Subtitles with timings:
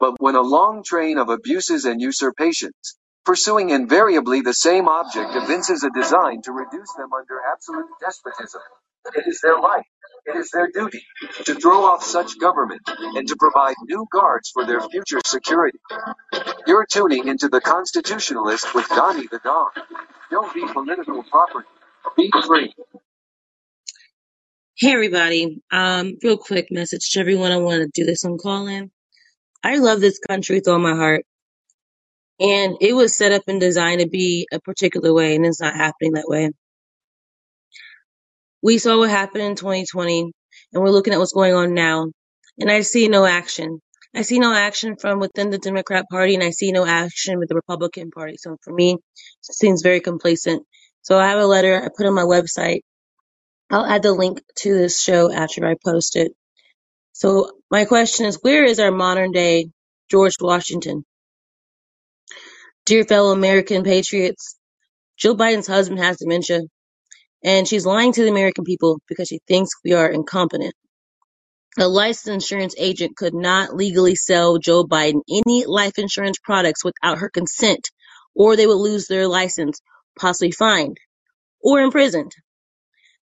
[0.00, 2.74] But when a long train of abuses and usurpations,
[3.24, 8.60] pursuing invariably the same object, evinces a design to reduce them under absolute despotism,
[9.16, 9.84] it is their right,
[10.26, 11.02] it is their duty,
[11.44, 15.78] to throw off such government, and to provide new guards for their future security.
[16.66, 19.70] You're tuning into the Constitutionalist with Doni the Don.
[20.30, 21.68] Don't be political property.
[22.16, 22.74] Be free.
[24.78, 27.52] Hey everybody, um, real quick message to everyone.
[27.52, 28.90] I want to do this on Callin.
[29.64, 31.24] I love this country with all my heart,
[32.40, 35.76] and it was set up and designed to be a particular way, and it's not
[35.76, 36.50] happening that way.
[38.62, 40.32] We saw what happened in 2020,
[40.72, 42.08] and we're looking at what's going on now,
[42.58, 43.80] and I see no action.
[44.14, 47.48] I see no action from within the Democrat Party, and I see no action with
[47.48, 48.36] the Republican Party.
[48.38, 49.00] So for me, it
[49.54, 50.64] seems very complacent.
[51.02, 52.80] So I have a letter I put on my website.
[53.70, 56.32] I'll add the link to this show after I post it.
[57.12, 59.68] So my question is, where is our modern day
[60.10, 61.04] George Washington?
[62.86, 64.56] Dear fellow American patriots,
[65.18, 66.62] Joe Biden's husband has dementia,
[67.44, 70.74] and she's lying to the American people because she thinks we are incompetent.
[71.78, 77.18] A licensed insurance agent could not legally sell Joe Biden any life insurance products without
[77.18, 77.90] her consent,
[78.34, 79.80] or they would lose their license,
[80.18, 80.98] possibly fined,
[81.60, 82.32] or imprisoned.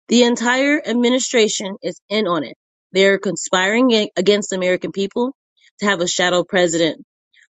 [0.09, 2.56] The entire administration is in on it.
[2.93, 5.34] They are conspiring against American people
[5.81, 7.05] to have a shadow president.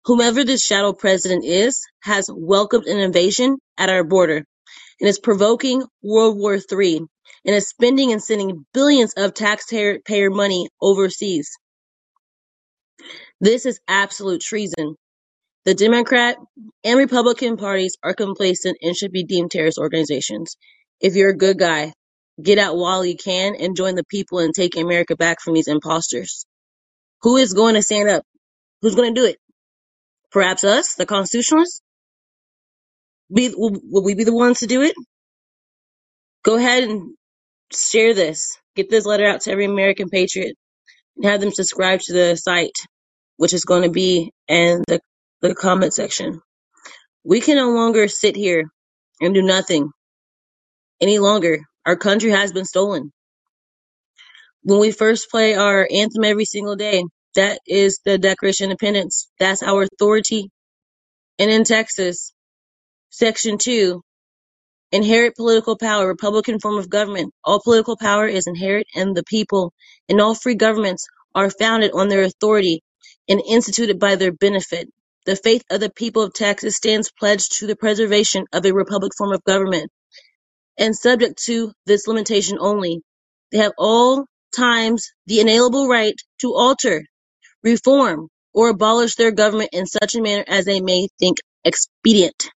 [0.04, 4.44] Whomever this shadow president is has welcomed an invasion at our border
[5.00, 7.00] and is provoking World War III
[7.44, 11.50] and is spending and sending billions of taxpayer money overseas.
[13.40, 14.96] This is absolute treason.
[15.64, 16.36] The Democrat
[16.84, 20.56] and Republican parties are complacent and should be deemed terrorist organizations.
[21.00, 21.92] If you're a good guy,
[22.42, 25.68] get out while you can and join the people and take America back from these
[25.68, 26.46] imposters.
[27.22, 28.24] Who is going to stand up?
[28.82, 29.36] Who's going to do it?
[30.32, 31.82] Perhaps us, the constitutionalists?
[33.34, 34.94] Be, will, will we be the ones to do it?
[36.44, 37.14] Go ahead and
[37.72, 38.58] share this.
[38.76, 40.54] Get this letter out to every American patriot
[41.16, 42.76] and have them subscribe to the site,
[43.36, 45.00] which is going to be in the,
[45.42, 46.40] the comment section.
[47.24, 48.64] We can no longer sit here
[49.20, 49.90] and do nothing
[51.00, 51.60] any longer.
[51.88, 53.12] Our country has been stolen.
[54.62, 57.04] When we first play our anthem every single day,
[57.36, 59.28] that is the Declaration of Independence.
[59.40, 60.50] That's our authority.
[61.38, 62.32] And in Texas,
[63.10, 64.02] Section 2,
[64.92, 67.32] inherit political power, Republican form of government.
[67.44, 69.72] All political power is inherent in the people,
[70.08, 72.82] and all free governments are founded on their authority
[73.28, 74.88] and instituted by their benefit.
[75.26, 79.12] The faith of the people of Texas stands pledged to the preservation of a republic
[79.18, 79.90] form of government,
[80.78, 83.02] and subject to this limitation only.
[83.52, 87.04] They have all times the inalienable right to alter,
[87.64, 92.50] reform, or abolish their government in such a manner as they may think expedient.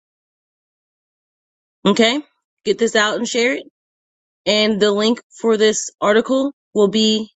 [1.85, 2.21] Okay?
[2.65, 3.63] Get this out and share it.
[4.45, 7.31] And the link for this article will be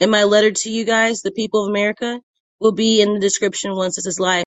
[0.00, 2.20] in my letter to you guys, the people of America,
[2.60, 4.44] will be in the description once this is live.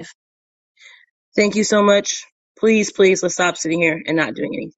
[1.36, 2.24] Thank you so much.
[2.60, 4.74] Please, please, let's stop sitting here and not doing anything.